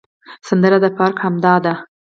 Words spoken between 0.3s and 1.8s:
سندره د فراق همدمه ده